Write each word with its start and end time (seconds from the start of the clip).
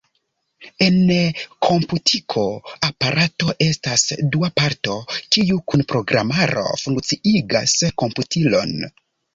En 0.85 0.95
komputiko 1.65 2.45
aparato 2.87 3.55
estas 3.67 4.07
dua 4.37 4.51
parto, 4.63 4.97
kiu 5.37 5.63
kun 5.71 5.89
programaro 5.95 6.69
funkciigas 6.87 7.79
komputilon. 8.05 8.79